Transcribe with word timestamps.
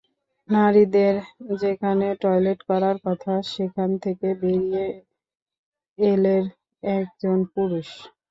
নারীদের 0.49 1.13
যেখানে 1.61 2.07
টয়লেট 2.21 2.59
করার 2.69 2.97
কথা, 3.05 3.33
সেখান 3.53 3.89
থেকে 4.03 4.27
বেরিয়ে 4.41 4.85
এলের 5.97 6.43
একজন 6.83 7.37
পুরুষ। 7.53 7.89